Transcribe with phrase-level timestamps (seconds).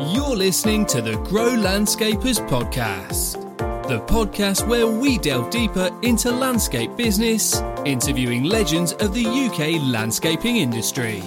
[0.00, 3.32] You're listening to the Grow Landscapers podcast,
[3.88, 10.58] the podcast where we delve deeper into landscape business, interviewing legends of the UK landscaping
[10.58, 11.20] industry.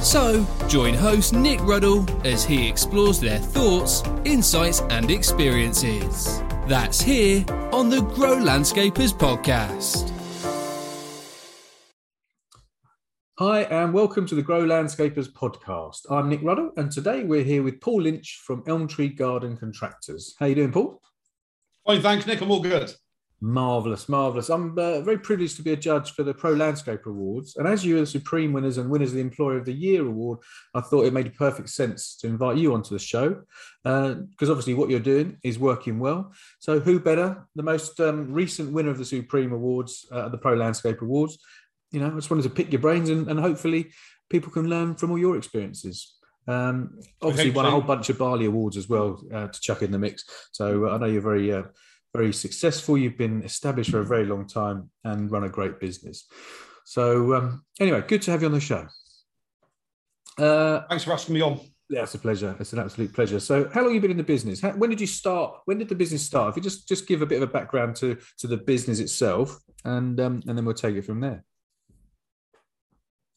[0.00, 6.40] So, join host Nick Ruddle as he explores their thoughts, insights, and experiences.
[6.68, 10.12] That's here on the Grow Landscapers podcast.
[13.40, 16.02] Hi, and welcome to the Grow Landscapers podcast.
[16.08, 20.36] I'm Nick Ruddle, and today we're here with Paul Lynch from Elm Tree Garden Contractors.
[20.38, 21.02] How you doing, Paul?
[21.84, 22.40] Fine, thanks, Nick.
[22.42, 22.94] I'm all good.
[23.40, 24.50] Marvelous, marvelous.
[24.50, 27.84] I'm uh, very privileged to be a judge for the Pro Landscaper Awards, and as
[27.84, 30.38] you are the supreme winners and winners of the Employer of the Year award,
[30.72, 33.42] I thought it made perfect sense to invite you onto the show
[33.82, 36.32] because obviously what you're doing is working well.
[36.60, 37.48] So, who better?
[37.56, 41.36] The most um, recent winner of the Supreme Awards, uh, the Pro Landscaper Awards.
[41.94, 43.92] You know, I just wanted to pick your brains and, and hopefully
[44.28, 46.16] people can learn from all your experiences.
[46.48, 49.92] Um, obviously, won a whole bunch of Bali Awards as well uh, to chuck in
[49.92, 50.24] the mix.
[50.52, 51.62] So uh, I know you're very, uh,
[52.14, 52.98] very successful.
[52.98, 56.26] You've been established for a very long time and run a great business.
[56.84, 58.86] So um, anyway, good to have you on the show.
[60.36, 61.60] Uh, Thanks for asking me on.
[61.88, 62.56] yeah, it's a pleasure.
[62.58, 63.38] It's an absolute pleasure.
[63.38, 64.60] So, how long have you been in the business?
[64.60, 65.60] How, when did you start?
[65.66, 66.50] When did the business start?
[66.50, 69.60] If you just just give a bit of a background to to the business itself,
[69.84, 71.44] and um, and then we'll take it from there.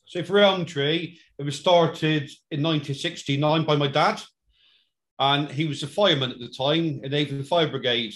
[0.07, 4.21] So for Elm Tree, it was started in 1969 by my dad,
[5.19, 8.13] and he was a fireman at the time in Avon Fire Brigade,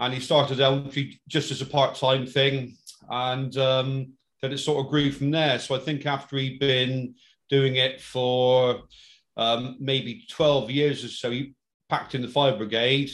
[0.00, 2.78] and he started Elm Tree just as a part-time thing,
[3.10, 5.58] and um, then it sort of grew from there.
[5.58, 7.14] So I think after he'd been
[7.50, 8.84] doing it for
[9.36, 11.54] um, maybe 12 years or so, he
[11.90, 13.10] packed in the fire brigade,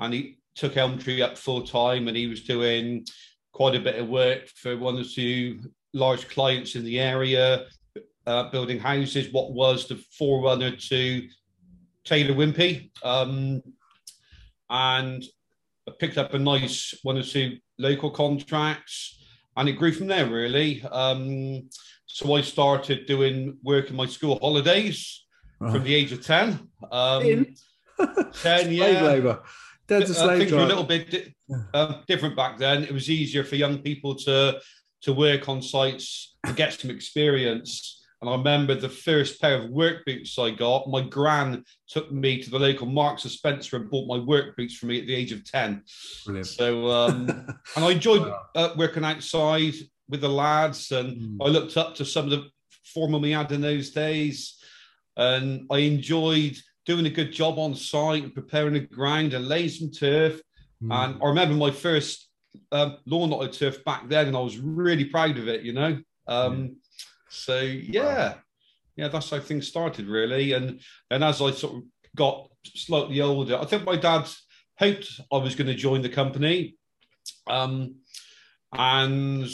[0.00, 3.06] and he took Elm Tree up full time, and he was doing
[3.52, 5.60] quite a bit of work for one or two
[5.96, 7.64] large clients in the area,
[8.26, 9.32] uh, building houses.
[9.32, 11.28] What was the forerunner to
[12.04, 13.62] Taylor Wimpey, um,
[14.70, 15.24] and
[15.88, 19.18] I picked up a nice one or two local contracts,
[19.56, 20.82] and it grew from there really.
[20.82, 21.68] Um,
[22.06, 25.24] so I started doing work in my school holidays
[25.58, 26.68] from the age of ten.
[26.92, 27.54] Um, In?
[27.98, 28.32] ten,
[28.64, 29.02] slave yeah.
[29.02, 29.42] labour.
[29.88, 31.34] Dad's a Uh, slave things were a little bit di-
[31.74, 32.84] um, different back then.
[32.84, 34.60] It was easier for young people to
[35.06, 38.02] to work on sites and get some experience.
[38.20, 40.88] And I remember the first pair of work boots I got.
[40.88, 44.74] My gran took me to the local Marks and Spencer and bought my work boots
[44.74, 45.84] for me at the age of ten.
[46.24, 46.48] Brilliant.
[46.48, 47.28] So, um,
[47.76, 48.40] and I enjoyed Wow.
[48.56, 49.74] uh, working outside
[50.08, 51.46] with the lads, and Mm.
[51.46, 52.48] I looked up to some of the
[52.92, 54.56] foremen we had in those days,
[55.16, 59.68] and I enjoyed doing a good job on site and preparing the ground and laying
[59.68, 60.40] some turf.
[60.82, 60.92] Mm.
[60.92, 62.28] And I remember my first
[62.72, 65.72] um, lawn that I turfed back then, and I was really proud of it, you
[65.72, 65.98] know.
[66.26, 66.76] Um,
[67.28, 68.34] So yeah,
[68.96, 70.52] yeah, that's how things started really.
[70.52, 70.80] And
[71.10, 71.82] and as I sort of
[72.14, 74.28] got slightly older, I think my dad
[74.78, 76.76] hoped I was going to join the company.
[77.46, 77.96] Um,
[78.72, 79.48] and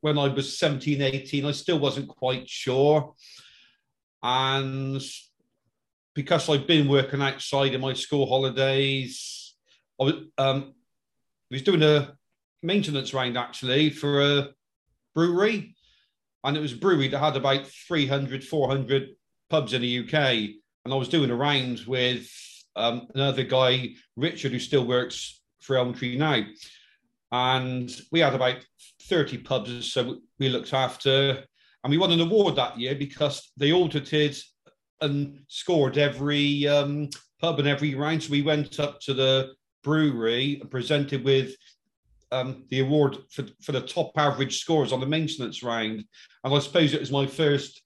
[0.00, 3.14] when I was 17, 18, I still wasn't quite sure.
[4.22, 5.02] And
[6.14, 9.54] because I've been working outside in my school holidays,
[10.00, 10.74] I was, um,
[11.50, 12.16] was doing a
[12.62, 14.48] maintenance round actually for a
[15.14, 15.76] brewery.
[16.42, 19.10] And it was a brewery that had about 300, 400
[19.48, 20.14] pubs in the UK.
[20.84, 22.28] And I was doing a round with
[22.76, 26.42] um, another guy, Richard, who still works for Elm Tree now.
[27.32, 28.58] And we had about
[29.02, 31.44] 30 pubs, so we looked after.
[31.82, 34.36] And we won an award that year because they audited
[35.00, 37.10] and scored every um,
[37.40, 38.22] pub and every round.
[38.22, 41.54] So we went up to the brewery and presented with
[42.32, 46.04] um, the award for, for the top average scores on the maintenance round.
[46.42, 47.82] And I suppose it was my first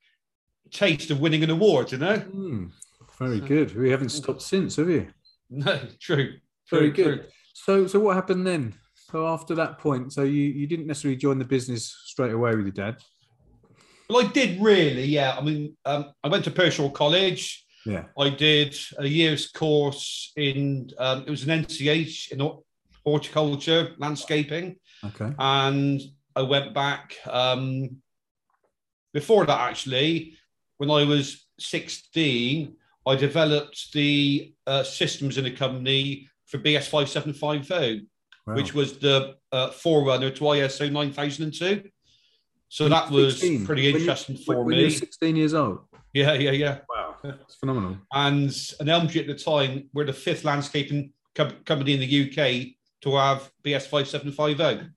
[0.70, 2.18] taste of winning an award, you know?
[2.18, 2.70] Mm,
[3.18, 3.76] very good.
[3.76, 5.08] We haven't stopped since, have you?
[5.50, 6.34] No, true.
[6.70, 7.20] Very good.
[7.20, 7.24] true.
[7.54, 8.74] So, so what happened then?
[9.10, 12.66] So after that point, so you, you didn't necessarily join the business straight away with
[12.66, 12.98] your dad.
[14.10, 15.36] Well, I did really, yeah.
[15.38, 17.64] I mean, um, I went to Pershore College.
[17.88, 18.04] Yeah.
[18.18, 22.38] I did a year's course in, um, it was an NCH in
[23.04, 24.76] horticulture, landscaping.
[25.04, 25.32] Okay.
[25.38, 26.00] And
[26.36, 27.96] I went back um,
[29.14, 30.36] before that, actually,
[30.76, 32.74] when I was 16,
[33.06, 38.06] I developed the uh, systems in the company for BS 5750,
[38.46, 38.54] Wow.
[38.54, 41.82] which was the uh, forerunner to ISO 9002.
[42.70, 43.66] So that was 16.
[43.66, 44.80] pretty When you- interesting for when me.
[44.82, 45.80] You're 16 years old.
[46.14, 46.78] Yeah, yeah, yeah.
[47.22, 47.96] That's phenomenal.
[48.12, 52.22] And an Elm Tree at the time, we're the fifth landscaping co- company in the
[52.30, 54.90] UK to have BS 5750.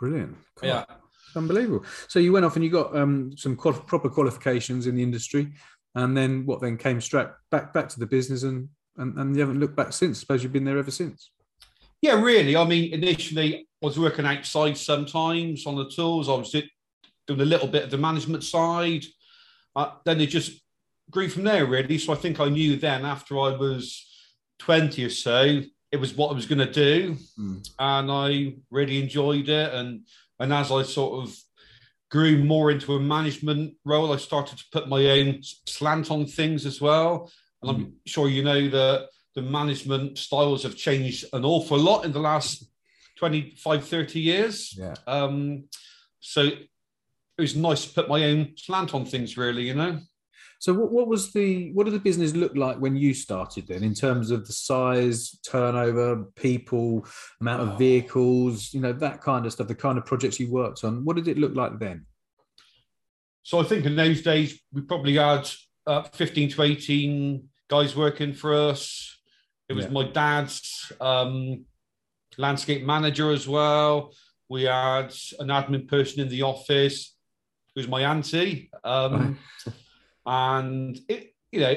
[0.00, 0.36] Brilliant.
[0.60, 0.84] God, Yeah.
[1.26, 1.84] it's unbelievable.
[2.08, 5.52] So you went off and you got um, some qual- proper qualifications in the industry,
[5.94, 6.60] and then what?
[6.60, 9.92] Then came straight back back to the business, and and, and you haven't looked back
[9.92, 10.20] since.
[10.20, 11.30] suppose you've been there ever since.
[12.02, 12.54] Yeah, really.
[12.56, 16.28] I mean, initially, I was working outside sometimes on the tools.
[16.28, 19.04] I was doing a little bit of the management side.
[19.74, 20.60] Uh, then it just
[21.10, 21.98] grew from there, really.
[21.98, 24.06] So I think I knew then, after I was
[24.58, 27.16] 20 or so, it was what I was going to do.
[27.38, 27.68] Mm.
[27.78, 29.74] And I really enjoyed it.
[29.74, 30.06] And,
[30.38, 31.36] and as I sort of
[32.10, 36.66] grew more into a management role, I started to put my own slant on things
[36.66, 37.30] as well.
[37.62, 42.12] And I'm sure you know that the management styles have changed an awful lot in
[42.12, 42.64] the last
[43.18, 44.76] 25, 30 years.
[44.78, 44.94] Yeah.
[45.06, 45.64] Um,
[46.20, 46.68] so it
[47.42, 50.00] was nice to put my own slant on things, really, you know?
[50.60, 53.84] So what, what was the what did the business look like when you started then
[53.84, 57.06] in terms of the size, turnover, people,
[57.40, 60.82] amount of vehicles, you know, that kind of stuff, the kind of projects you worked
[60.82, 61.04] on.
[61.04, 62.06] What did it look like then?
[63.44, 65.48] So I think in those days, we probably had
[65.86, 69.16] uh, 15 to 18 guys working for us.
[69.68, 69.92] It was Yeah.
[69.92, 71.64] my dad's um,
[72.36, 74.12] landscape manager as well.
[74.48, 77.14] We had an admin person in the office
[77.74, 78.70] who was my auntie.
[78.82, 79.38] Um,
[80.28, 81.74] and it, you know,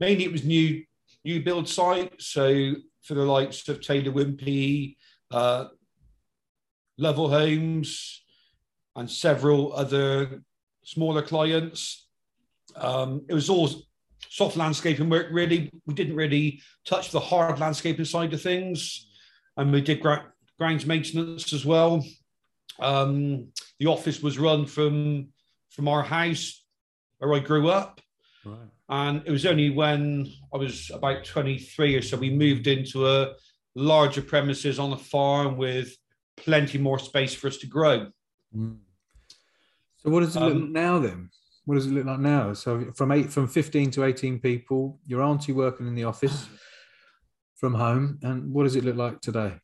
[0.00, 0.82] mainly it was new
[1.24, 2.26] new build sites.
[2.28, 2.72] So
[3.02, 4.96] for the likes of Taylor Wimpey,
[5.30, 5.66] uh,
[6.96, 8.22] Lovell Homes,
[8.96, 10.42] and several other
[10.84, 12.08] smaller clients.
[12.76, 13.68] Um, it was all
[14.28, 15.70] soft landscaping work, really.
[15.86, 19.08] We didn't really touch the hard landscaping side of things.
[19.56, 22.04] And we did gra- grounds maintenance as well.
[22.80, 23.48] Um,
[23.78, 25.28] the office was run from,
[25.70, 26.61] from our house
[27.22, 28.00] where I grew up.
[28.44, 28.58] Right.
[28.88, 33.34] And it was only when I was about 23 or so, we moved into a
[33.74, 35.96] larger premises on a farm with
[36.36, 38.08] plenty more space for us to grow.
[38.54, 41.30] So what does it look Um, now then?
[41.64, 42.52] What does it look like now?
[42.54, 46.46] So from eight from 15 to 18 people, your auntie working in the office
[47.54, 48.18] from home.
[48.22, 49.54] And what does it look like today?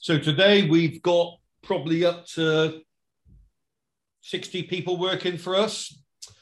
[0.00, 2.80] So today we've got probably up to
[4.22, 5.94] 60 people working for us.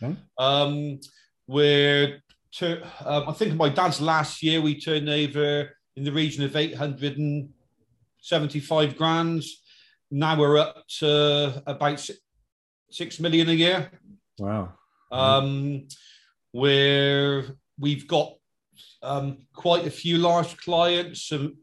[0.02, 0.16] Okay.
[0.38, 0.98] Um,
[1.46, 6.44] we're, tur- um, I think my dad's last year we turned over in the region
[6.44, 9.42] of 875 grand.
[10.10, 12.18] Now we're up to about si-
[12.90, 13.90] 6 million a year.
[14.38, 14.74] Wow.
[15.10, 15.88] Um,
[16.52, 17.44] where
[17.78, 18.34] we've got
[19.02, 21.56] um, quite a few large clients, some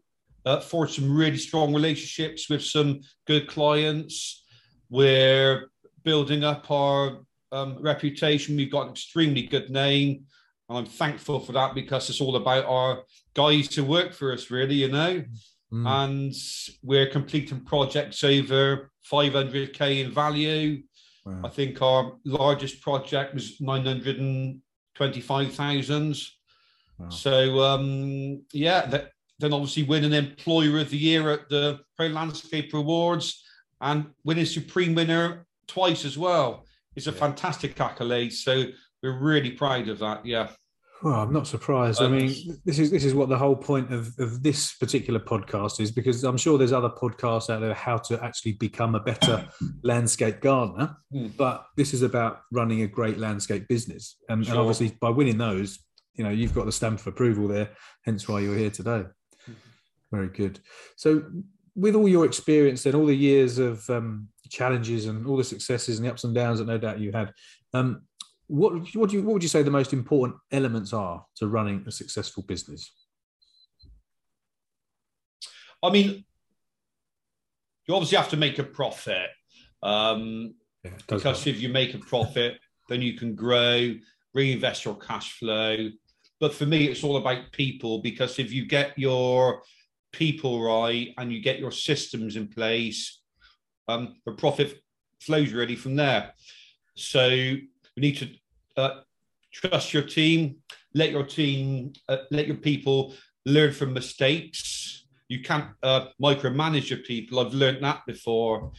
[0.46, 4.44] uh, for some really strong relationships with some good clients.
[4.90, 5.70] We're
[6.04, 7.20] building up our
[7.52, 8.56] um, reputation.
[8.56, 10.26] We've got an extremely good name,
[10.68, 13.04] and I'm thankful for that because it's all about our
[13.34, 15.24] guys who work for us, really, you know.
[15.72, 15.88] Mm.
[15.88, 16.34] And
[16.84, 20.84] we're completing projects over 500k in value.
[21.26, 21.42] Wow.
[21.46, 26.18] I think our largest project was 925,000.
[26.98, 27.10] Wow.
[27.10, 32.74] So, um, yeah, that, then obviously winning Employer of the Year at the Pro Landscaper
[32.74, 33.44] Awards
[33.82, 36.66] and winning Supreme Winner twice as well.
[37.00, 38.34] It's a fantastic accolade.
[38.34, 38.66] So,
[39.02, 40.26] we're really proud of that.
[40.26, 40.50] Yeah.
[41.02, 42.02] Well, I'm not surprised.
[42.02, 45.18] I Um, mean, this is this is what the whole point of, of this particular
[45.22, 49.00] podcast is because I'm sure there's other podcasts out there how to actually become a
[49.00, 49.48] better
[49.84, 51.28] landscape gardener, Hmm.
[51.38, 55.80] but this is about running a great landscape business, and, and obviously by winning those,
[56.16, 57.70] you know, you've got the stamp of approval there.
[58.04, 59.06] Hence why you're here today.
[60.12, 60.60] Very good.
[60.98, 61.24] So,
[61.80, 65.98] with all your experience and all the years of um, challenges and all the successes
[65.98, 67.34] and the ups and downs that no doubt you had,
[67.74, 68.02] um,
[68.48, 71.84] what what, do you, what would you say the most important elements are to running
[71.88, 72.92] a successful business?
[75.82, 76.26] I mean,
[77.88, 79.30] you obviously have to make a profit.
[79.82, 82.60] Um, Yeah, because if you make a profit,
[82.90, 83.94] then you can grow,
[84.34, 85.90] reinvest your cash flow.
[86.40, 89.62] But for me, it's all about people because if you get your
[90.12, 93.22] people right and you get your systems in place,
[93.88, 94.80] um, the profit
[95.22, 96.34] flows really from there.
[96.96, 98.30] So you need to
[98.78, 99.02] uh,
[99.52, 100.58] trust your team,
[100.94, 105.06] let your team, uh, let your people learn from mistakes.
[105.28, 107.40] You can't uh, micromanage your people.
[107.40, 108.72] I've learned that before.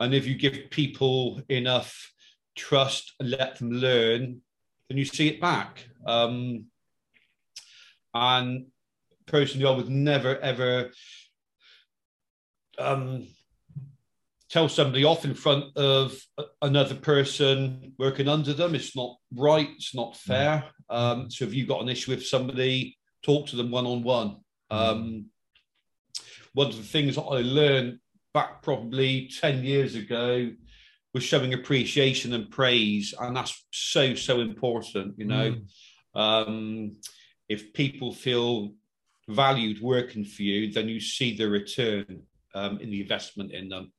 [0.00, 2.12] And if you give people enough
[2.54, 4.40] trust and let them learn,
[4.88, 5.86] then you see it back.
[6.06, 6.66] Um,
[8.14, 8.66] and
[9.26, 10.90] personally, I would never ever
[12.78, 13.26] um,
[14.50, 16.16] tell somebody off in front of
[16.62, 18.74] another person working under them.
[18.74, 19.68] It's not right.
[19.76, 20.64] It's not fair.
[20.88, 24.36] Um, so if you've got an issue with somebody, talk to them one on one.
[24.70, 25.26] Um,
[26.54, 27.98] One of the things that I learned
[28.32, 30.50] back probably 10 years ago
[31.12, 33.14] was showing appreciation and praise.
[33.18, 35.56] And that's so, so important, you know.
[36.14, 36.96] Um,
[37.48, 38.72] if people feel
[39.28, 42.22] valued working for you, then you see the return
[42.54, 43.92] um, in the investment in them.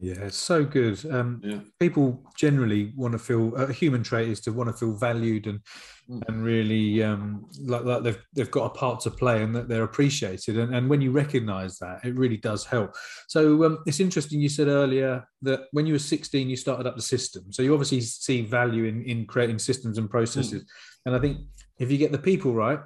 [0.00, 1.04] Yeah, so good.
[1.12, 1.60] Um, Yeah.
[1.78, 5.60] People generally want to feel a human trait is to want to feel valued and
[6.10, 6.22] Mm.
[6.26, 9.84] and really um, like, like they've they've got a part to play and that they're
[9.84, 10.58] appreciated.
[10.58, 12.94] And, and when you recognise that, it really does help.
[13.28, 14.40] So um, it's interesting.
[14.40, 17.52] You said earlier that when you were 16, you started up the system.
[17.52, 20.64] So you obviously see value in in creating systems and processes.
[21.06, 21.38] And I think
[21.78, 22.80] if you get the people right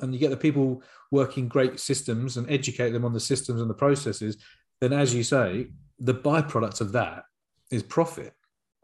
[0.00, 3.70] and you get the people working great systems and educate them on the systems and
[3.70, 4.36] the processes,
[4.80, 7.24] then as you say, the byproduct of that
[7.70, 8.34] is profit,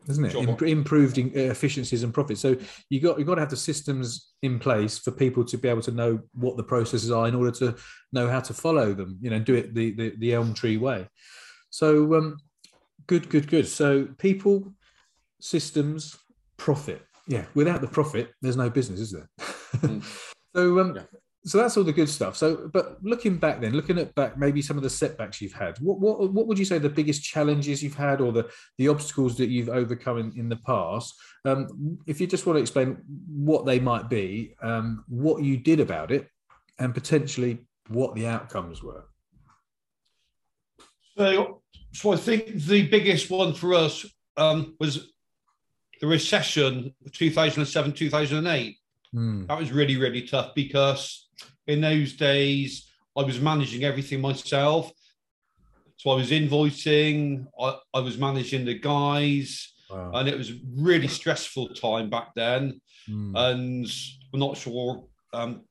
[0.08, 0.32] isn't it?
[0.32, 0.42] Sure.
[0.42, 2.38] Im- improved in- uh, efficiencies and profit.
[2.38, 2.56] So
[2.88, 5.82] you got you got to have the systems in place for people to be able
[5.82, 7.76] to know what the processes are in order to
[8.12, 9.18] know how to follow them.
[9.20, 11.08] You know, do it the the, the elm tree way.
[11.70, 12.38] So um,
[13.06, 13.68] good, good, good.
[13.68, 14.72] So people,
[15.40, 16.16] systems,
[16.56, 17.02] profit.
[17.28, 19.28] Yeah, without the profit, there's no business, is there?
[20.54, 21.02] so um, Yeah.
[21.44, 22.36] so that's all the good stuff.
[22.36, 25.78] So, but looking back then, looking at back, maybe some of the setbacks you've had.
[25.78, 29.36] What what what would you say the biggest challenges you've had, or the the obstacles
[29.38, 31.14] that you've overcome in, in the past?
[31.44, 35.80] Um, if you just want to explain what they might be, um, what you did
[35.80, 36.28] about it,
[36.78, 39.04] and potentially what the outcomes were.
[41.16, 44.06] So, so I think the biggest one for us
[44.36, 45.12] um, was
[46.00, 48.76] the recession 2007, 2008.
[49.12, 49.46] Hmm.
[49.46, 51.28] That was really, really tough because
[51.66, 54.90] in those days I was managing everything myself.
[55.98, 60.12] So I was invoicing, I, I was managing the guys, Wow.
[60.14, 62.80] and it was a really stressful time back then.
[63.06, 63.36] Hmm.
[63.36, 63.86] And
[64.32, 65.04] I'm not sure
[65.34, 65.62] um,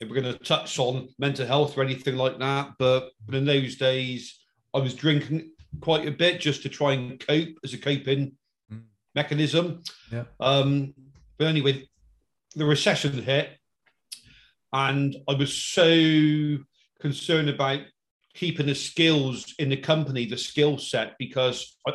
[0.00, 3.46] if we're going to touch on mental health or anything like that, but, but in
[3.46, 4.38] those days
[4.74, 8.32] I was drinking quite a bit just to try and cope as a coping
[8.72, 8.82] Mm.
[9.16, 9.82] mechanism.
[10.12, 10.24] Yeah.
[10.38, 10.94] Um,
[11.38, 11.88] but anyway,
[12.56, 13.50] the recession hit,
[14.72, 16.58] and I was so
[17.00, 17.80] concerned about
[18.34, 21.92] keeping the skills in the company, the skill set, because I,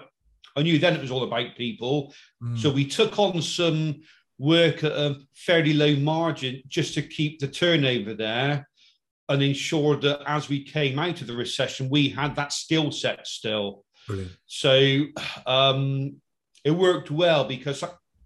[0.55, 2.13] I knew then it was all about people.
[2.41, 2.57] Hmm.
[2.57, 4.01] So we took on some
[4.37, 8.67] work at a fairly low margin just to keep the turnover there
[9.29, 13.25] and ensure that as we came out of the recession, we had that skill set
[13.25, 13.83] still.
[14.07, 14.31] Brilliant.
[14.45, 15.01] So
[15.45, 16.17] um,
[16.63, 17.83] it worked well because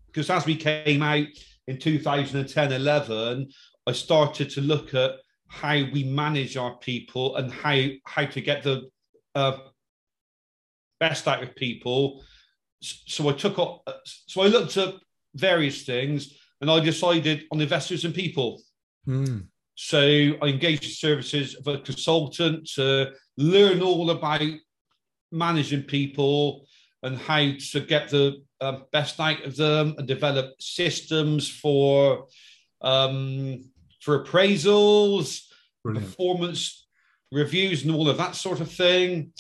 [0.07, 1.27] because as we came out
[1.69, 3.47] in 2010 11,
[3.85, 5.11] I started to look at
[5.47, 8.89] how we manage our people and how how to get the
[9.35, 9.57] uh,
[10.99, 12.23] best out of people.
[12.81, 14.95] So I took up, so I looked at
[15.35, 18.61] various things and I decided on investors in people.
[19.05, 19.41] Hmm.
[19.75, 20.01] So
[20.41, 24.41] I engaged the services of a consultant to learn all about
[25.31, 26.65] managing people
[27.03, 32.27] and how to get the uh, best out of them and develop systems for
[32.81, 33.63] um,
[34.01, 35.41] for appraisals,
[35.83, 36.07] Brilliant.
[36.07, 36.87] performance
[37.31, 39.33] reviews, and all of that sort of thing.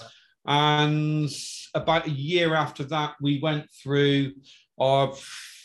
[0.45, 1.29] And
[1.73, 4.33] about a year after that, we went through
[4.79, 5.13] our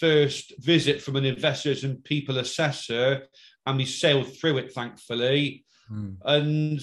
[0.01, 3.27] first visit from an investors in people assessor,
[3.67, 6.17] and we sailed through it, thankfully, Mm.
[6.25, 6.81] and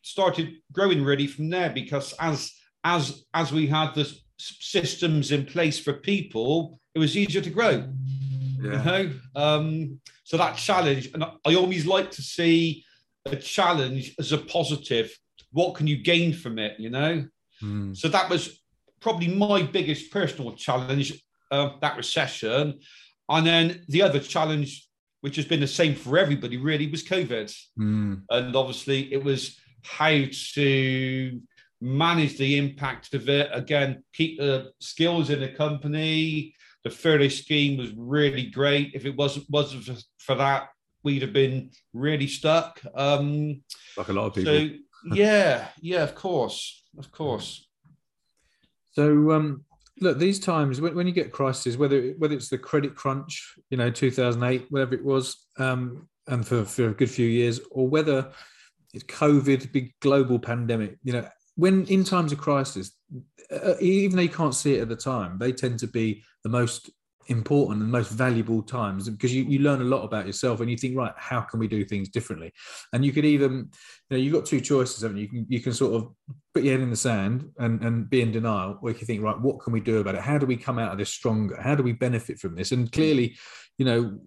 [0.00, 1.68] started growing really from there.
[1.70, 7.16] Because as as as we had the s- systems in place for people, it was
[7.16, 7.88] easier to grow.
[8.60, 12.84] You know, um, so that challenge, and I I always like to see
[13.26, 15.16] a challenge as a positive.
[15.50, 16.78] What can you gain from it?
[16.78, 17.26] You know,
[17.62, 17.96] Mm.
[17.96, 18.60] so that was
[19.00, 21.12] probably my biggest personal challenge,
[21.50, 22.80] uh, that recession.
[23.28, 24.86] And then the other challenge,
[25.20, 27.54] which has been the same for everybody, really, was COVID.
[27.78, 28.22] Mm.
[28.28, 30.24] And obviously, it was how
[30.54, 31.40] to
[31.84, 33.50] manage the impact of it.
[33.52, 36.54] Again, keep the skills in the company.
[36.82, 38.92] The furlough scheme was really great.
[38.94, 40.68] If it wasn't wasn't for- for that,
[41.02, 42.80] we'd have been really stuck.
[42.94, 43.62] Um,
[43.96, 44.52] Like a lot of people.
[44.54, 44.70] so
[45.14, 47.68] yeah, yeah, of course, of course.
[48.92, 49.64] So um,
[50.00, 53.76] look, these times when, when you get crises, whether whether it's the credit crunch, you
[53.76, 58.32] know, 2008, whatever it was, um, and for, for a good few years, or whether
[58.94, 62.92] it's COVID, big global pandemic, you know, when in times of crisis,
[63.50, 66.50] uh, even though you can't see it at the time, they tend to be the
[66.50, 66.90] most
[67.28, 70.76] important and most valuable times because you, you learn a lot about yourself and you
[70.76, 72.52] think right how can we do things differently?
[72.92, 73.70] And you could even
[74.10, 75.22] you know you've got two choices haven't you?
[75.22, 76.12] You can, you can sort of
[76.52, 79.22] put your head in the sand and, and be in denial or you can think
[79.22, 80.20] right what can we do about it?
[80.20, 81.58] How do we come out of this stronger?
[81.60, 82.72] How do we benefit from this?
[82.72, 83.36] And clearly
[83.78, 84.18] you know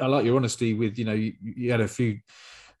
[0.00, 2.18] i like your honesty with you know you, you had a few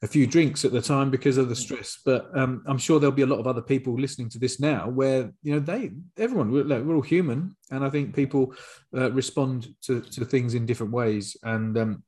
[0.02, 1.98] a few drinks at the time because of the stress.
[2.04, 4.88] But um, i'm sure there'll be a lot of other people listening to this now
[4.88, 7.56] where you know they everyone we're, we're all human.
[7.70, 8.54] And i think people
[8.96, 11.36] uh, respond to, to things in different ways.
[11.42, 12.02] And um,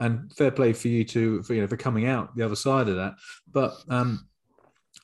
[0.00, 2.88] and fair play for you to for you know for coming out the other side
[2.88, 3.14] of that.
[3.50, 4.26] But um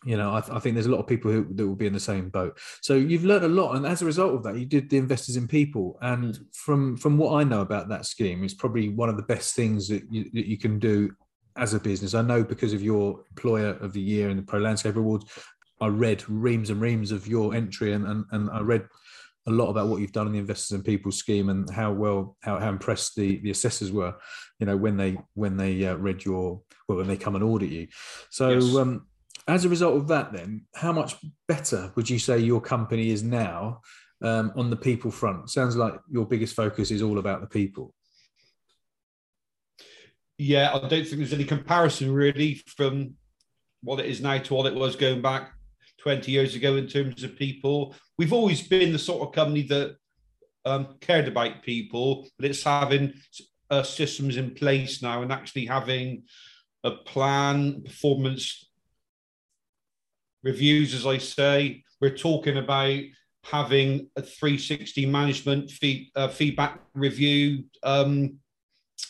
[0.04, 1.92] you know, I, I, think there's a lot of people who that will be in
[1.92, 2.58] the same boat.
[2.80, 5.36] So you've learned a lot, and as a result of that, you did the investors
[5.36, 5.98] in people.
[6.00, 9.54] And from from what I know about that scheme, it's probably one of the best
[9.54, 11.14] things that you, that you can do
[11.56, 12.14] as a business.
[12.14, 15.26] I know because of your employer of the year and the Pro Landscaper Awards,
[15.80, 18.86] I read reams and reams of your entry, and and, and I read
[19.46, 22.36] a lot about what you've done in the investors in people scheme and how well
[22.40, 24.14] how, how impressed the the assessors were
[24.58, 27.70] you know when they when they uh, read your well when they come and audit
[27.70, 27.88] you
[28.28, 28.76] so Yes.
[28.76, 29.06] um
[29.48, 31.16] as a result of that then how much
[31.48, 33.80] better would you say your company is now
[34.22, 37.94] um, on the people front sounds like your biggest focus is all about the people
[40.42, 43.12] Yeah, I don't think there's any comparison really from
[43.82, 45.52] what it is now to what it was going back
[45.98, 47.94] 20 years ago in terms of people.
[48.16, 49.96] We've always been the sort of company that
[50.64, 53.12] um, cared about people, but it's having
[53.68, 56.22] uh, systems in place now and actually having
[56.84, 58.66] a plan, performance
[60.42, 61.84] reviews, as I say.
[62.00, 62.98] We're talking about
[63.44, 68.38] having a 360 management feed, uh, feedback review um,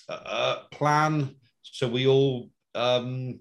[0.09, 1.35] uh, plan.
[1.63, 3.41] So we all um,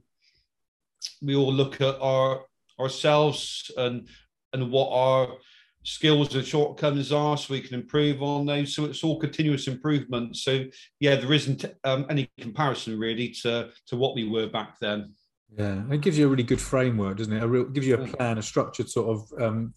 [1.22, 2.46] we all look at our
[2.80, 4.08] ourselves and
[4.54, 5.38] and what our
[5.84, 8.76] skills and shortcomings are, so we can improve on those.
[8.76, 10.36] So it's all continuous improvement.
[10.38, 10.66] So
[11.00, 15.14] yeah, there isn't um, any comparison really to to what we were back then.
[15.58, 17.42] Yeah, it gives you a really good framework, doesn't it?
[17.42, 19.74] A real, gives you a plan, a structured sort of um,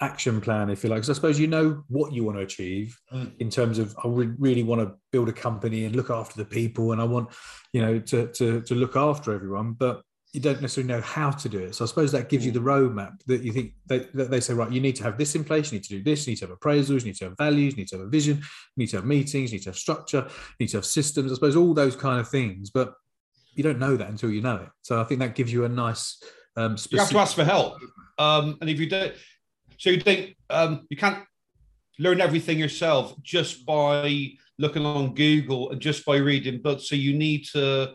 [0.00, 0.98] action plan, if you like.
[0.98, 3.32] Because I suppose you know what you want to achieve Mm.
[3.38, 6.44] in terms of I would really want to build a company and look after the
[6.44, 7.30] people, and I want
[7.72, 11.48] you know to to to look after everyone, but you don't necessarily know how to
[11.48, 11.74] do it.
[11.74, 14.52] So I suppose that gives you the roadmap that you think they, that they say,
[14.52, 16.36] right, you need to have this in place, you need to do this, you need
[16.36, 18.44] to have appraisals, you need to have values, you need to have a vision, you
[18.76, 21.32] need to have meetings, you need to have structure, you need to have systems.
[21.32, 22.92] I suppose all those kind of things, but
[23.54, 24.68] you don't know that until you know it.
[24.82, 26.22] So I think that gives you a nice
[26.56, 27.78] um, You have to ask for help,
[28.18, 29.14] um, and if you don't,
[29.78, 31.24] so you think um, you can't
[31.98, 36.88] learn everything yourself just by looking on Google and just by reading books.
[36.88, 37.94] So you need to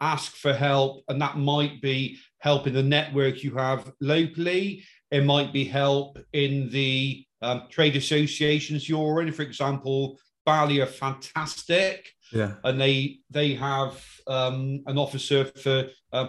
[0.00, 4.84] ask for help, and that might be help in the network you have locally.
[5.10, 9.32] It might be help in the um, trade associations you're in.
[9.32, 16.26] For example, Bali are fantastic, Yeah, and they they have um, an officer for uh,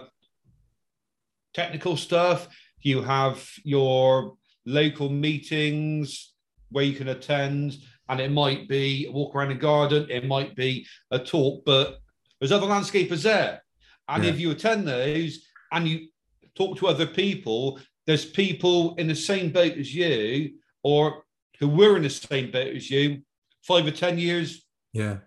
[1.52, 2.48] technical stuff.
[2.80, 6.32] You have your local meetings
[6.70, 10.54] where you can attend, and it might be a walk around the garden, it might
[10.56, 11.98] be a talk, but
[12.40, 13.62] there's other landscapers there.
[14.08, 14.30] And Yeah.
[14.30, 16.08] if you attend those and you
[16.54, 21.24] talk to other people, there's people in the same boat as you or
[21.58, 23.22] who were in the same boat as you
[23.62, 25.18] five or 10 years yeah,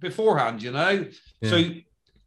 [0.00, 1.06] beforehand, you know?
[1.40, 1.50] yeah.
[1.50, 1.70] So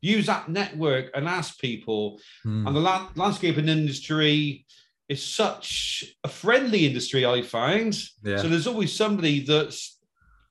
[0.02, 2.20] use that network and ask people.
[2.46, 2.68] Mm.
[2.68, 4.66] And the la- landscaping industry
[5.12, 7.94] is such a friendly industry, I find.
[8.24, 8.38] Yeah.
[8.38, 10.00] So there's always somebody that's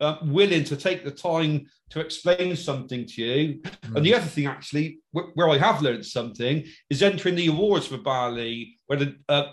[0.00, 3.60] uh, willing to take the time to explain something to you.
[3.62, 3.96] Mm.
[3.96, 7.86] And the other thing, actually, wh- where I have learned something is entering the awards
[7.86, 9.46] for Bali, where the uh,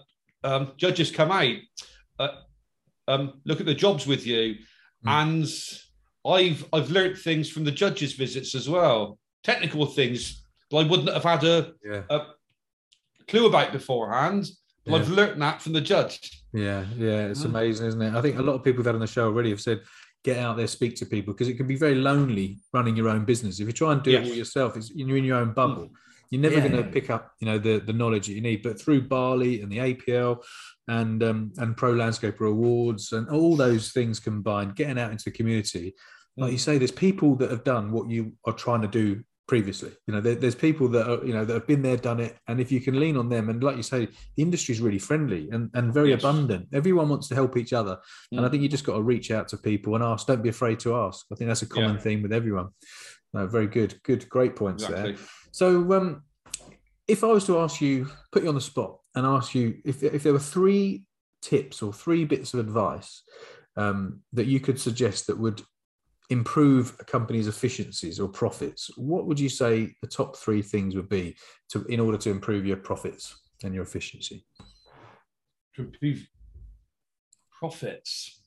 [0.43, 1.55] um, judges come out,
[2.19, 2.35] uh,
[3.07, 4.55] um, look at the jobs with you,
[5.05, 5.09] mm.
[5.21, 5.47] and
[6.25, 11.13] I've I've learned things from the judges' visits as well, technical things that I wouldn't
[11.13, 12.01] have had a, yeah.
[12.09, 12.19] a
[13.29, 14.49] clue about beforehand.
[14.87, 14.95] Yeah.
[14.95, 16.43] I've learned that from the judge.
[16.53, 18.15] Yeah, yeah, it's amazing, isn't it?
[18.15, 19.81] I think a lot of people had on the show already have said
[20.23, 23.23] get out there, speak to people because it can be very lonely running your own
[23.23, 23.59] business.
[23.59, 24.25] If you try and do yes.
[24.25, 25.83] it all yourself, it's, you're in your own bubble.
[25.83, 25.91] Mm.
[26.29, 26.67] You're never yeah.
[26.67, 28.61] going to pick up, you know, the the knowledge that you need.
[28.61, 30.43] But through Bali and the APL
[30.89, 35.31] and um, and Pro Landscaper Awards and all those things combined, getting out into the
[35.31, 35.95] community,
[36.35, 36.61] like you mm.
[36.61, 39.91] say, there's people that have done what you are trying to do previously.
[40.05, 42.37] You know, there, there's people that are, you know, that have been there, done it.
[42.47, 44.99] And if you can lean on them, and like you say, the industry is really
[44.99, 46.21] friendly and, and very yes.
[46.21, 46.67] abundant.
[46.73, 47.95] Everyone wants to help each other.
[48.33, 48.37] Mm.
[48.37, 48.51] And I mm.
[48.51, 50.27] think you just got to reach out to people and ask.
[50.27, 51.25] Don't be afraid to ask.
[51.31, 52.01] I think that's a common yeah.
[52.01, 52.69] theme with everyone.
[53.33, 54.01] No, very good.
[54.03, 55.13] Good, great points exactly.
[55.13, 55.21] there.
[55.51, 56.23] So um,
[57.07, 60.03] if I was to ask you, put you on the spot and ask you if,
[60.03, 61.03] if there were three
[61.41, 63.23] tips or three bits of advice
[63.77, 65.61] um, that you could suggest that would
[66.29, 71.09] improve a company's efficiencies or profits, what would you say the top three things would
[71.09, 71.35] be
[71.69, 74.45] to in order to improve your profits and your efficiency?
[75.75, 76.27] To improve
[77.51, 78.41] profits.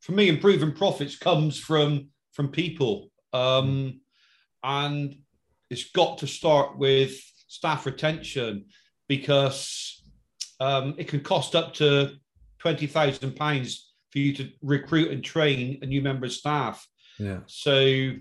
[0.00, 4.00] For me, improving profits comes from from people, um,
[4.62, 5.14] and
[5.68, 7.12] it's got to start with
[7.48, 8.66] staff retention
[9.08, 10.02] because
[10.60, 12.12] um, it can cost up to
[12.60, 16.86] twenty thousand pounds for you to recruit and train a new member of staff.
[17.18, 17.40] Yeah.
[17.46, 18.12] So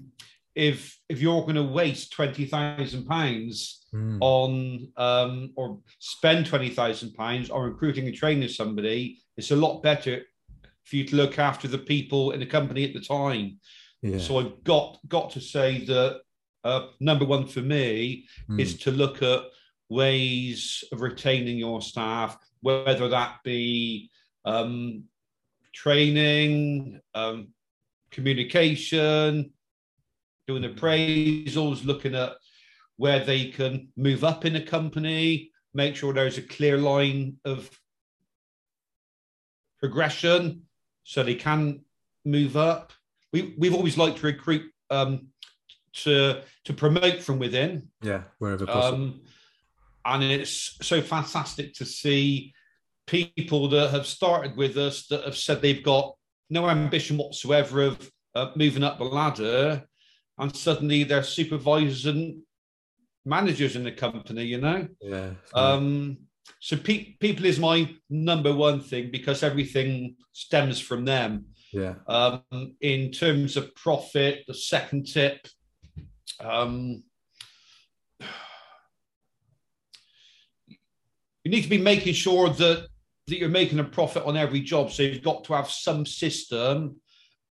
[0.55, 4.17] if if you're going to waste twenty thousand pounds mm.
[4.19, 9.81] on um, or spend twenty thousand pounds on recruiting and training somebody, it's a lot
[9.81, 10.21] better
[10.83, 13.59] for you to look after the people in the company at the time.
[14.01, 14.17] Yeah.
[14.17, 16.21] So I've got got to say that
[16.63, 18.59] uh, number one for me mm.
[18.59, 19.43] is to look at
[19.89, 24.09] ways of retaining your staff, whether that be
[24.45, 25.03] um,
[25.73, 27.49] training, um,
[28.11, 29.51] communication,
[30.47, 32.33] doing appraisals, looking at
[32.97, 37.69] where they can move up in a company, make sure there's a clear line of
[39.79, 40.63] progression
[41.03, 41.81] so they can
[42.25, 42.91] move up.
[43.31, 45.27] We, we've always liked to recruit um,
[45.93, 47.89] to to promote from within.
[48.01, 48.95] Yeah, wherever possible.
[48.95, 49.21] Um,
[50.05, 52.53] and it's so fantastic to see
[53.09, 56.15] people that have started with us that have said they've got
[56.49, 59.83] no ambition whatsoever of uh, moving up the ladder,
[60.37, 62.41] and suddenly they're supervisors and
[63.25, 64.43] managers in the company.
[64.43, 64.87] You know.
[65.01, 65.31] Yeah.
[65.53, 66.17] Um,
[66.59, 71.45] so pe- people is my number one thing because everything stems from them.
[71.73, 71.95] Yeah.
[72.07, 75.47] Um, in terms of profit, the second tip.
[76.39, 77.03] Um,
[81.43, 82.87] you need to be making sure that
[83.29, 84.91] that you're making a profit on every job.
[84.91, 86.97] So you've got to have some system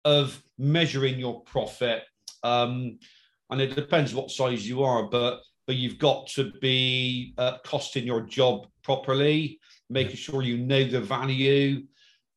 [0.05, 2.03] of measuring your profit.
[2.43, 2.99] Um,
[3.51, 8.05] and it depends what size you are, but but you've got to be uh, costing
[8.05, 11.85] your job properly, making sure you know the value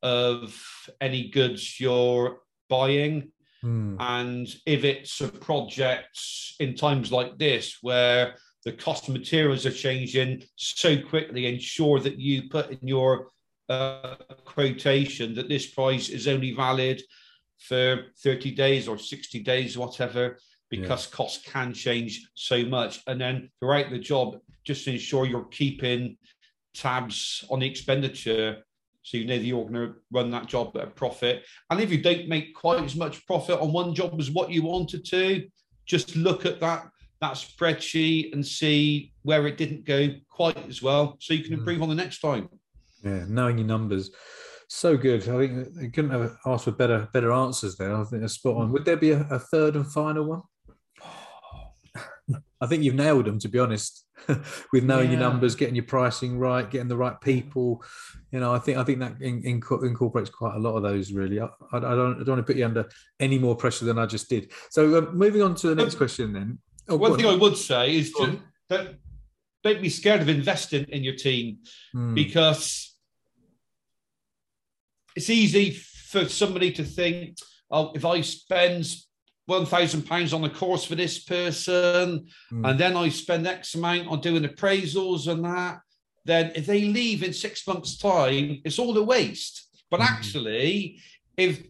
[0.04, 0.56] of
[1.02, 3.32] any goods you're buying.
[3.63, 3.96] Mm.
[4.00, 6.19] And if it's a project
[6.60, 11.47] in times like this where the cost of materials are changing so quickly.
[11.47, 13.28] Ensure that you put in your
[13.69, 17.02] uh, quotation that this price is only valid
[17.60, 20.38] for 30 days or 60 days, whatever,
[20.69, 21.15] because yeah.
[21.15, 23.02] costs can change so much.
[23.08, 26.17] And then throughout the job, just ensure you're keeping
[26.73, 28.63] tabs on the expenditure
[29.04, 31.43] so you know that you're going to run that job at a profit.
[31.69, 34.63] And if you don't make quite as much profit on one job as what you
[34.63, 35.45] wanted to,
[35.86, 36.88] just look at that
[37.23, 41.59] that spreadsheet and see where it didn't go quite as well, so you can hmm.
[41.59, 42.49] improve on the next time.
[43.03, 44.12] Yeah, knowing your numbers,
[44.67, 45.21] so good.
[45.23, 47.95] I think you couldn't have asked for better better answers there.
[47.95, 48.71] I think they're spot on.
[48.71, 50.41] Would there be a, a third and final one?
[52.62, 54.05] I think you've nailed them, to be honest.
[54.71, 55.17] With knowing yeah.
[55.17, 57.83] your numbers, getting your pricing right, getting the right people,
[58.31, 61.12] you know, I think I think that in, in, incorporates quite a lot of those.
[61.12, 63.99] Really, I, I, don't I don't want to put you under any more pressure than
[63.99, 64.51] I just did.
[64.71, 66.57] So, uh, moving on to the next question, then.
[66.89, 68.96] Oh, One thing I would say is to, that
[69.63, 71.60] don't be scared of investing in your team
[71.96, 72.13] mm.
[72.13, 72.93] because
[75.15, 77.38] it's easy for somebody to think,
[77.72, 78.93] oh, if I spend
[79.46, 82.69] one thousand pounds on a course for this person, mm.
[82.69, 85.80] and then I spend X amount on doing appraisals and that,
[86.26, 89.67] then if they leave in six months' time, it's all a waste.
[89.89, 90.10] But Mhm.
[90.10, 91.00] actually,
[91.38, 91.63] if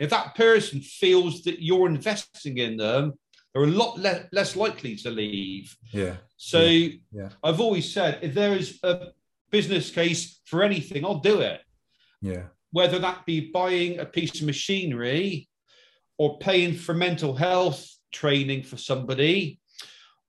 [0.00, 3.12] if that person feels that you're investing in them,
[3.54, 5.76] they're a lot le- less likely to leave.
[5.92, 6.16] Yeah.
[6.36, 7.30] So Yeah.
[7.42, 9.12] I've always said if there is a
[9.50, 11.60] business case for anything, I'll do it.
[12.20, 12.46] Yeah.
[12.72, 15.48] Whether that be buying a piece of machinery
[16.18, 19.60] or paying for mental health training for somebody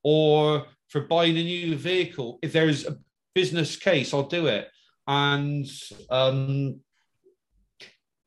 [0.04, 2.38] or for buying a new vehicle.
[2.44, 2.98] If there is a
[3.34, 4.68] business case, I'll do it.
[5.08, 5.68] And
[6.12, 6.80] um,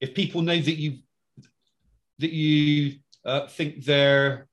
[0.00, 0.98] if people know that you
[2.18, 4.47] that you uh, think they're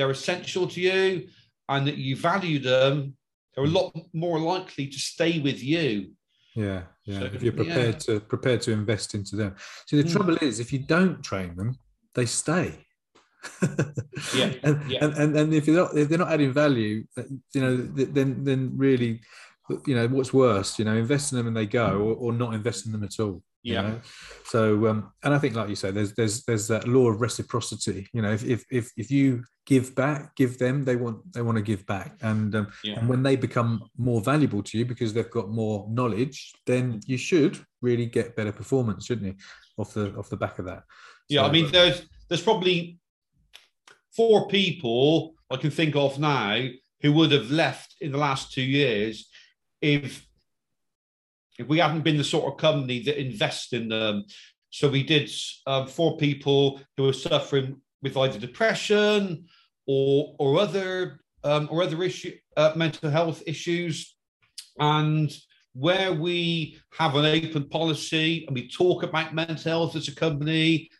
[0.00, 1.28] they're essential to you
[1.68, 3.14] and that you value them,
[3.54, 6.12] they're a lot more likely to stay with you.
[6.56, 7.18] Yeah, yeah.
[7.18, 9.54] So, if you're prepared to prepared to invest into them.
[9.86, 10.12] See, the Mm.
[10.12, 11.76] trouble is, if you don't train them,
[12.14, 12.68] they stay.
[14.38, 15.04] Yeah, and, yeah.
[15.04, 17.22] and and and if you're not if they're not adding value, uh,
[17.54, 17.76] you know,
[18.16, 19.20] then then really,
[19.86, 22.54] you know, what's worse, you know, invest in them and they go, or, or not
[22.54, 23.42] invest in them at all.
[23.62, 23.82] you Yeah.
[23.82, 24.00] know?
[24.44, 28.08] So, um, and I think, like you say, there's there's there's that law of reciprocity.
[28.12, 31.56] You know, if if if, if you give back, give them, they want they want
[31.56, 32.98] to give back, and um, Yeah.
[32.98, 37.18] and when they become more valuable to you because they've got more knowledge, then you
[37.18, 39.34] should really get better performance, shouldn't you,
[39.78, 40.82] off the off the back of that?
[41.28, 42.98] Yeah, So, I mean, there's there's probably
[44.16, 46.66] four people I can think of now
[47.02, 49.28] who would have left in the last two years
[49.80, 50.26] if
[51.58, 54.24] if we hadn't been the sort of company that invest in them.
[54.70, 55.30] So we did
[55.66, 59.46] um, four people who were suffering with either depression
[59.86, 64.16] or or other um, or other issue uh, mental health issues,
[64.78, 65.30] and
[65.72, 70.90] where we have an open policy and we talk about mental health as a company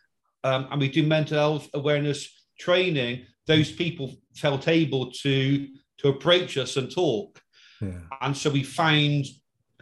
[0.44, 6.56] um, and we do mental health awareness training, those people felt able to to approach
[6.56, 7.42] us and talk.
[7.80, 9.26] Yeah, And so we found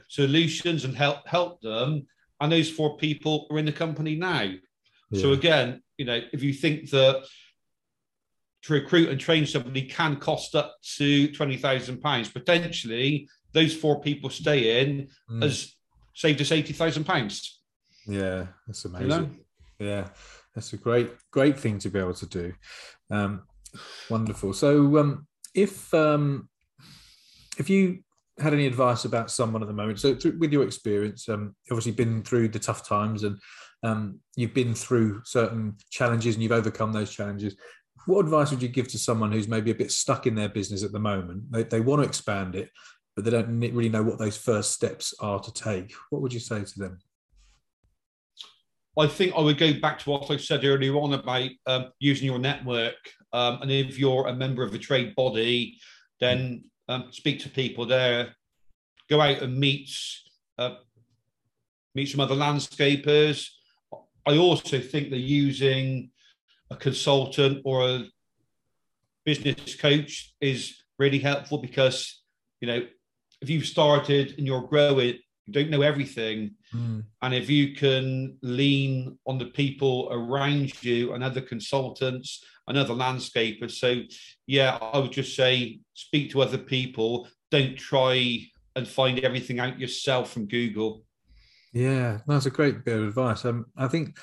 [0.08, 2.06] solutions and help help them.
[2.40, 4.50] And those four people are in the company now.
[5.14, 7.24] So again, you know, if you think that
[8.62, 14.00] to recruit and train somebody can cost up to twenty thousand pounds, potentially those four
[14.00, 15.42] people stay in Mm.
[15.42, 15.74] has
[16.14, 17.62] saved us eighty thousand pounds.
[18.06, 19.08] Yeah, that's amazing.
[19.08, 19.30] know?
[19.78, 20.08] Yeah,
[20.54, 22.52] that's a great, great thing to be able to do.
[23.10, 23.44] Um,
[24.10, 24.52] wonderful.
[24.52, 26.48] So, um, if um,
[27.58, 27.98] if you
[28.38, 31.92] had any advice about someone at the moment, so through, with your experience, um, obviously
[31.92, 33.38] been through the tough times and
[33.82, 37.56] um, you've been through certain challenges and you've overcome those challenges.
[38.06, 40.84] What advice would you give to someone who's maybe a bit stuck in their business
[40.84, 41.50] at the moment?
[41.50, 42.70] They, they want to expand it,
[43.14, 45.92] but they don't really know what those first steps are to take.
[46.10, 46.98] What would you say to them?
[48.96, 52.26] I think I would go back to what I said earlier on about um, using
[52.26, 52.96] your network.
[53.32, 55.78] Um, and if you're a member of a trade body,
[56.18, 58.34] then um, speak to people there.
[59.08, 59.90] Go out and meet
[60.58, 60.76] uh,
[61.94, 63.48] meet some other landscapers.
[64.26, 66.10] I also think that using
[66.70, 68.04] a consultant or a
[69.24, 72.22] business coach is really helpful because
[72.60, 72.86] you know
[73.40, 75.14] if you've started and you're growing,
[75.46, 76.56] you don't know everything.
[76.74, 82.78] Mm, And if you can lean on the people around you and other consultants and
[82.88, 83.70] landscaper.
[83.70, 84.02] So,
[84.46, 87.28] yeah, I would just say speak to other people.
[87.50, 91.04] Don't try and find everything out yourself from Google.
[91.72, 93.44] Yeah, that's a great bit of advice.
[93.44, 94.18] Um, I think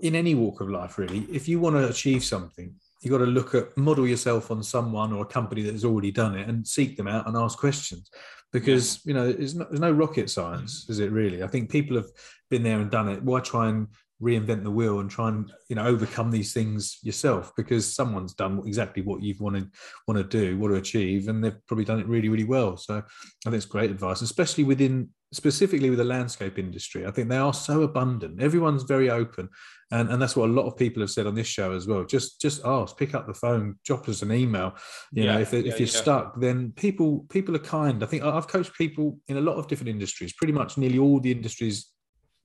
[0.00, 3.26] in any walk of life, really, if you want to achieve something, you've got to
[3.26, 6.66] look at model yourself on someone or a company that has already done it and
[6.66, 8.10] seek them out and ask questions
[8.52, 11.96] because you know there's no, there's no rocket science is it really i think people
[11.96, 12.08] have
[12.50, 13.86] been there and done it why try and
[14.22, 18.62] reinvent the wheel and try and you know overcome these things yourself because someone's done
[18.66, 19.70] exactly what you've wanted
[20.06, 22.76] want to do want to achieve and they've probably done it really really well.
[22.76, 23.02] So i
[23.44, 27.06] think it's great advice especially within specifically with the landscape industry.
[27.06, 28.42] I think they are so abundant.
[28.42, 29.48] Everyone's very open.
[29.92, 32.04] And, and that's what a lot of people have said on this show as well.
[32.04, 34.74] Just just ask pick up the phone drop us an email.
[35.12, 36.00] You know Yeah, if, if yeah, you're yeah.
[36.00, 38.02] stuck then people people are kind.
[38.02, 41.20] I think i've coached people in a lot of different industries pretty much nearly all
[41.20, 41.88] the industries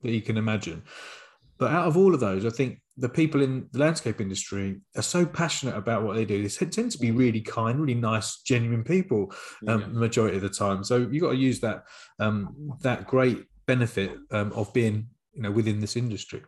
[0.02, 0.82] that you can imagine
[1.58, 5.02] but out of all of those i think the people in the landscape industry are
[5.02, 8.84] so passionate about what they do they tend to be really kind really nice genuine
[8.84, 9.32] people
[9.68, 9.86] um, Yeah.
[9.88, 11.84] the majority of the time so you've got to use that
[12.18, 16.42] um, that great benefit um, of being you know within this industry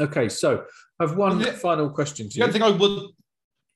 [0.00, 0.64] okay so
[1.00, 3.02] i have one the- final question to The you other thing I would,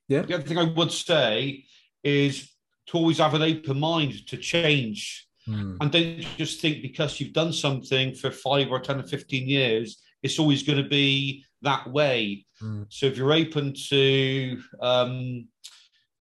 [0.07, 0.21] Yeah.
[0.21, 1.65] the other thing I would say
[2.03, 2.49] is
[2.87, 5.77] to always have an open mind to change Hmm.
[5.79, 9.87] and don't just think because you've done something for five or 10 or 15 years,
[10.27, 12.45] it's always going to be that way.
[12.61, 12.85] Mm.
[12.89, 15.47] So if you're open to um,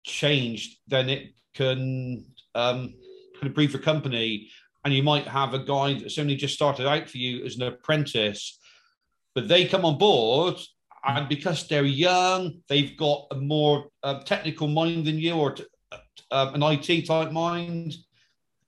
[0.03, 2.93] change, then it can um,
[3.33, 4.49] kind of brief a company,
[4.83, 7.63] and you might have a guy that's only just started out for you as an
[7.63, 8.59] apprentice,
[9.33, 10.55] but they come on board.
[11.07, 15.55] And because they're young, they've got a more uh, technical mind than you, or
[16.31, 17.93] uh, an IT type mind.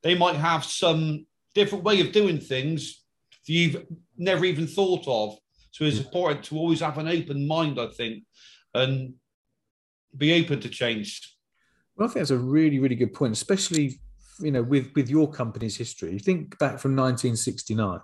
[0.04, 3.04] They might have some different way of doing things
[3.48, 3.86] that you've
[4.18, 5.38] never even thought of.
[5.72, 8.24] So it's important to always have an open mind, I think,
[8.74, 9.14] and
[10.16, 11.36] be open to change.
[11.96, 14.00] Well, I think that's a really, really good point, especially
[14.40, 16.14] you know with with your company's history.
[16.14, 18.00] You think back from 1969.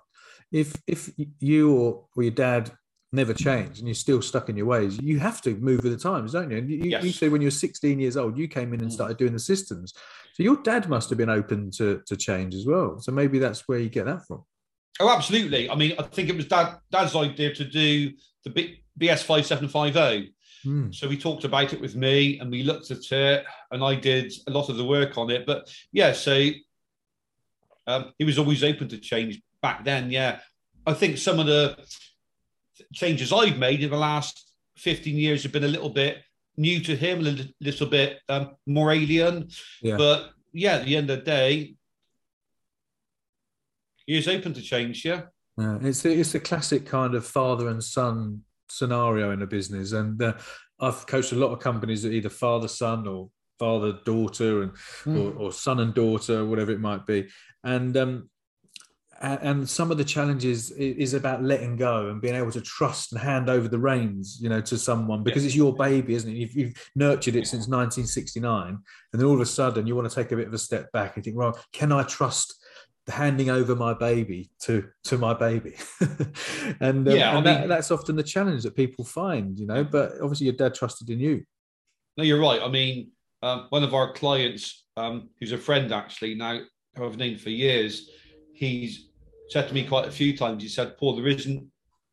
[0.51, 2.71] If if you or, or your dad
[3.11, 5.97] never changed and you're still stuck in your ways, you have to move with the
[5.97, 6.57] times, don't you?
[6.57, 7.03] And you, yes.
[7.03, 8.93] you say when you're 16 years old, you came in and mm.
[8.93, 9.93] started doing the systems.
[10.33, 12.99] So your dad must have been open to to change as well.
[12.99, 14.43] So maybe that's where you get that from.
[14.99, 15.69] Oh, absolutely.
[15.69, 18.11] I mean, I think it was dad dad's idea to do
[18.45, 20.23] the BS five seven five zero.
[20.63, 20.91] Hmm.
[20.91, 24.31] So we talked about it with me, and we looked at it, and I did
[24.47, 25.45] a lot of the work on it.
[25.45, 26.49] But yeah, so
[27.87, 30.11] um, he was always open to change back then.
[30.11, 30.39] Yeah,
[30.85, 31.77] I think some of the
[32.93, 36.23] changes I've made in the last 15 years have been a little bit
[36.57, 39.49] new to him, a little, little bit um, more alien.
[39.81, 39.97] Yeah.
[39.97, 41.75] But yeah, at the end of the day,
[44.05, 45.05] he is open to change.
[45.05, 45.23] Yeah.
[45.57, 49.91] Yeah, it's a, it's a classic kind of father and son scenario in a business,
[49.91, 50.33] and uh,
[50.79, 54.71] I've coached a lot of companies that either father son or father daughter and
[55.03, 55.15] mm.
[55.15, 57.29] or, or, son and daughter, whatever it might be,
[57.63, 58.29] and um,
[59.23, 63.21] and some of the challenges is about letting go and being able to trust and
[63.21, 66.53] hand over the reins you know to someone because it's your baby isn't it you've,
[66.53, 68.77] you've, nurtured it since 1969 and
[69.13, 71.15] then all of a sudden you want to take a bit of a step back
[71.15, 72.62] and think well can i trust
[73.07, 75.75] handing over my baby to to my baby.
[76.79, 80.13] And, um, yeah, and that, that's often the challenge that people find you know but
[80.21, 81.43] obviously your dad trusted in you.
[82.17, 82.61] No you're right.
[82.61, 83.11] I mean
[83.43, 86.61] um, one of our clients um, who's a friend actually now
[86.95, 88.09] who i've known for years
[88.53, 89.09] he's
[89.49, 91.67] said to me quite a few times he said paul there isn't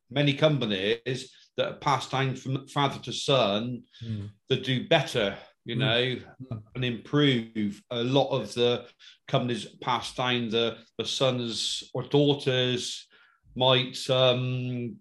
[0.09, 4.29] many companies that are passed down from father to son mm.
[4.49, 5.81] that do better you hmm.
[5.81, 6.15] know,
[6.75, 7.81] and improve.
[7.91, 8.85] A lot of the
[9.27, 13.07] companies passed down the, the sons or daughters
[13.55, 14.95] might um,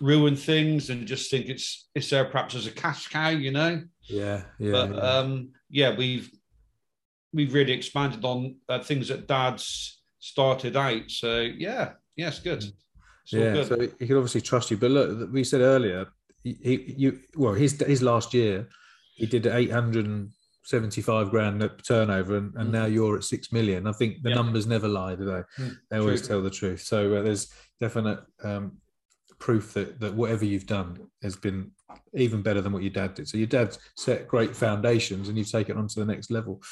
[0.00, 3.82] ruin things and just think it's it's there perhaps as a cash cow, you know.
[4.02, 4.72] Yeah, yeah.
[4.72, 6.30] But yeah, um, yeah we've
[7.32, 11.10] we've really expanded on uh, things that Dad's started out.
[11.10, 12.62] So yeah, yeah, it's good.
[12.62, 13.68] It's yeah, good.
[13.68, 14.76] so he can obviously trust you.
[14.76, 16.06] But look, we said earlier,
[16.42, 18.68] he, he, you well, his his last year
[19.14, 22.72] he did 875 grand turnover and, and mm.
[22.72, 23.86] now you're at 6 million.
[23.86, 25.62] I think the numbers never lie do they?
[25.62, 26.28] Mm, they always true.
[26.28, 26.82] tell the truth.
[26.82, 28.78] So uh, there's definite um,
[29.38, 31.70] proof that that whatever you've done has been
[32.14, 33.28] even better than what your dad did.
[33.28, 36.62] So your dad's set great foundations and you've taken it on to the next level.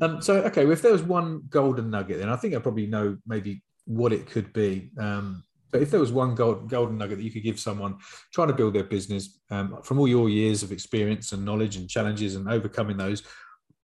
[0.00, 2.86] Um, so okay well, if there was one golden nugget then i think i probably
[2.86, 4.90] know maybe what it could be.
[4.98, 7.96] Um, but if there was one gold, golden nugget that you could give someone
[8.32, 11.88] trying to build their business um, from all your years of experience and knowledge and
[11.88, 13.22] challenges and overcoming those,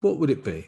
[0.02, 0.68] what would it be?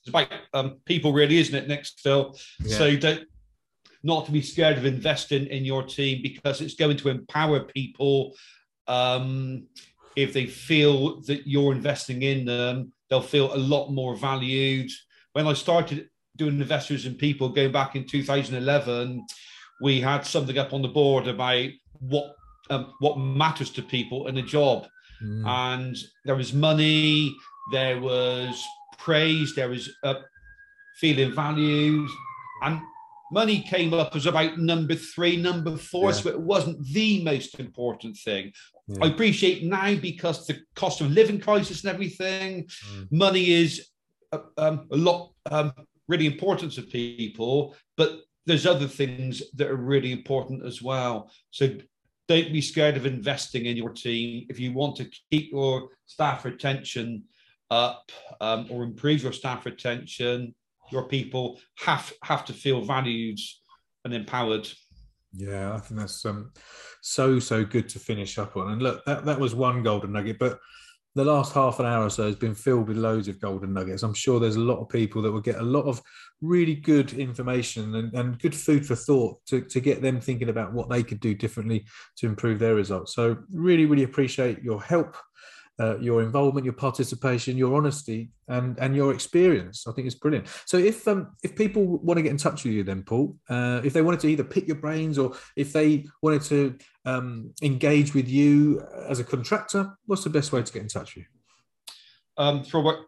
[0.00, 2.36] It's about um, people, really, isn't it, next, Phil?
[2.60, 2.78] Yeah.
[2.78, 3.24] So don't
[4.02, 8.36] not to be scared of investing in your team because it's going to empower people.
[8.86, 9.66] Um,
[10.14, 14.90] if they feel that you're investing in them, they'll feel a lot more valued.
[15.32, 19.24] When I started doing investors in people going back in 2011
[19.80, 21.68] we had something up on the board about
[22.00, 22.36] what
[22.70, 24.86] um, what matters to people in a job
[25.22, 25.46] mm.
[25.46, 27.34] and there was money
[27.72, 28.62] there was
[28.98, 30.14] praise there was uh,
[30.96, 32.10] feeling valued
[32.62, 32.80] and
[33.30, 36.16] money came up as about number three number four yeah.
[36.16, 38.52] so it wasn't the most important thing
[38.88, 38.98] yeah.
[39.02, 43.08] i appreciate now because the cost of living crisis and everything mm.
[43.10, 43.88] money is
[44.32, 45.72] uh, um, a lot um,
[46.08, 51.30] really important to people, but there's other things that are really important as well.
[51.50, 51.76] So
[52.28, 54.46] don't be scared of investing in your team.
[54.48, 57.24] If you want to keep your staff retention
[57.70, 60.54] up um, or improve your staff retention,
[60.92, 63.38] your people have have to feel valued
[64.04, 64.68] and empowered.
[65.32, 66.52] Yeah, I think that's um,
[67.02, 68.72] so so good to finish up on.
[68.72, 70.58] And look, that, that was one golden nugget, but
[71.16, 74.02] the last half an hour or so has been filled with loads of golden nuggets.
[74.02, 76.02] I'm sure there's a lot of people that will get a lot of
[76.42, 80.74] really good information and, and good food for thought to, to get them thinking about
[80.74, 81.86] what they could do differently
[82.18, 83.14] to improve their results.
[83.14, 85.16] So, really, really appreciate your help
[85.78, 89.86] uh, your involvement, your participation, your honesty, and and your experience.
[89.86, 90.46] I think it's brilliant.
[90.64, 93.82] So if um, if people want to get in touch with you, then Paul, uh,
[93.84, 98.14] if they wanted to either pick your brains or if they wanted to um, engage
[98.14, 101.30] with you as a contractor, what's the best way to get in touch with you?
[102.38, 102.98] Um, through our,